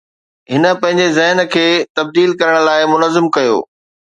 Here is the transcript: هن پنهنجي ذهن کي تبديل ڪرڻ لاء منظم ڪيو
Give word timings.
هن 0.53 0.63
پنهنجي 0.81 1.07
ذهن 1.17 1.39
کي 1.53 1.67
تبديل 1.97 2.29
ڪرڻ 2.39 2.57
لاء 2.67 2.81
منظم 2.93 3.25
ڪيو 3.35 3.57